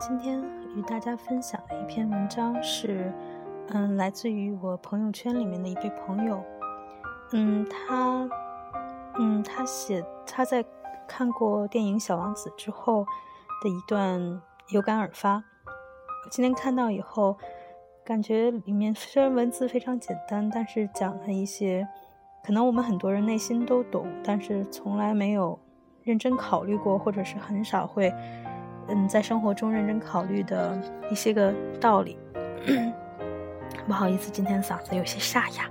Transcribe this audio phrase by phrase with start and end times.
[0.00, 0.42] 今天
[0.74, 3.12] 与大家分享的一篇文章是，
[3.68, 6.42] 嗯，来自于我朋友圈里面的一位朋友，
[7.32, 8.26] 嗯，他，
[9.18, 10.64] 嗯，他写他在
[11.06, 13.04] 看过电影《小王子》之后
[13.62, 15.44] 的一段有感而发。
[16.30, 17.36] 今天看到以后，
[18.02, 21.86] 感觉里面虽然文字非常简单，但是讲了一些
[22.42, 25.60] 可能我们很多人内心都懂，但是从来没有
[26.02, 28.10] 认真考虑过，或者是很少会。
[28.90, 30.76] 嗯，在生活中认真考虑的
[31.10, 32.18] 一些个道理。
[33.86, 35.68] 不好意思，今天嗓子有些沙哑，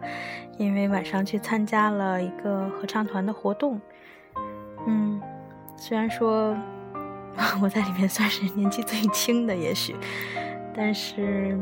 [0.57, 3.79] 因为晚上去参加了一个合唱团的活动。
[4.87, 5.21] 嗯，
[5.77, 6.57] 虽然说
[7.61, 9.95] 我在里面算是年纪最轻的，也许，
[10.73, 11.57] 但是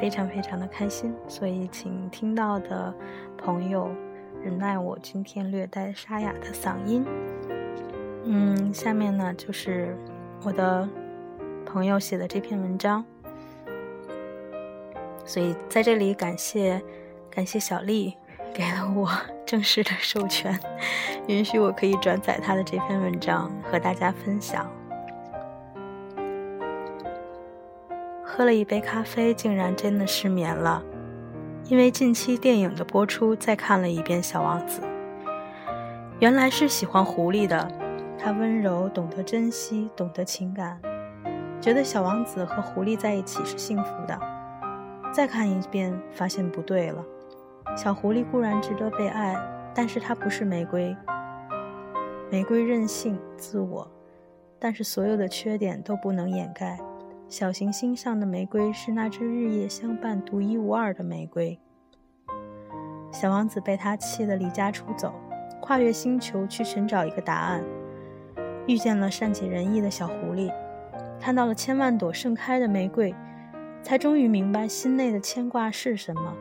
[0.00, 1.14] 非常非常的开心。
[1.26, 2.94] 所以，请听到的
[3.36, 3.90] 朋友
[4.42, 7.04] 忍耐我今天略带沙哑的嗓音。
[8.24, 9.96] 嗯，下面呢就是。
[10.44, 10.88] 我的
[11.66, 13.04] 朋友写的这篇文章，
[15.24, 16.80] 所以在这里感谢
[17.30, 18.14] 感谢小丽
[18.54, 19.10] 给了我
[19.44, 20.58] 正式的授权，
[21.26, 24.70] 允许我可以转载她的这篇文章和大家分享。
[28.24, 30.82] 喝了一杯咖啡，竟然真的失眠了，
[31.64, 34.80] 因为近期电影的播出，再看了一遍《小王子》，
[36.20, 37.87] 原来是喜欢狐狸的。
[38.18, 40.80] 他温柔，懂得珍惜，懂得情感，
[41.60, 44.18] 觉得小王子和狐狸在一起是幸福的。
[45.12, 47.04] 再看一遍，发现不对了。
[47.76, 49.36] 小狐狸固然值得被爱，
[49.72, 50.94] 但是它不是玫瑰。
[52.28, 53.88] 玫瑰任性、自我，
[54.58, 56.76] 但是所有的缺点都不能掩盖。
[57.28, 61.58] 小行星上的玫瑰是那只日夜相伴、独一无二的玫瑰。
[63.12, 65.14] 小王子被他气得离家出走，
[65.60, 67.64] 跨越星球去寻找一个答案。
[68.68, 70.52] 遇见了善解人意的小狐狸，
[71.18, 73.14] 看到了千万朵盛开的玫瑰，
[73.82, 76.36] 才终于明白心内的牵挂是什么。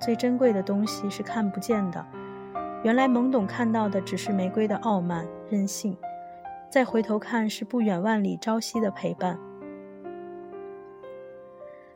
[0.00, 2.02] 最珍贵的东西是看不见的，
[2.82, 5.94] 原来懵懂看到的只是玫瑰的傲慢任性，
[6.70, 9.38] 再回头看是不远万里朝夕的陪伴。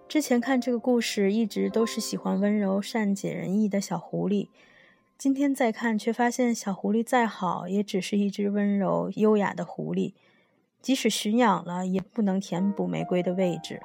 [0.06, 4.50] 之前看这个故事，一直都是喜欢温柔善解人意的小狐狸。
[5.17, 10.13] 今天再看，却发现小狐狸再好，也只是一只温柔优雅的狐狸。
[10.83, 13.81] 即使驯养了，也不能填补玫瑰的位置，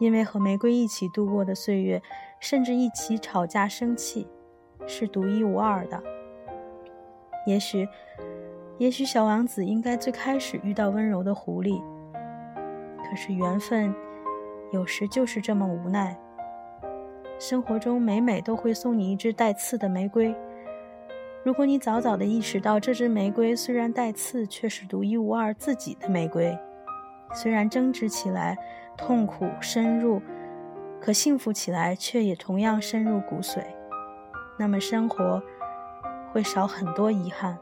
[0.00, 2.02] 因为和玫瑰一起度过的岁月，
[2.40, 4.26] 甚至一起吵架生气，
[4.86, 6.02] 是独一无二的。
[7.46, 7.86] 也许，
[8.78, 11.80] 也许小王子应该最开始遇到温柔的狐狸。
[13.08, 13.94] 可是缘分，
[14.72, 16.18] 有时就是这么无奈。
[17.40, 20.36] 生活中每每都会送你一支带刺的玫瑰。
[21.42, 26.54] 如果你早早的意识到这支玫瑰虽然带刺，却是独一无二自己的玫瑰，
[27.32, 28.58] 虽然争执起来
[28.94, 30.20] 痛苦深入，
[31.00, 33.64] 可幸福起来却也同样深入骨髓，
[34.58, 35.42] 那么生活
[36.30, 37.56] 会少很多遗憾。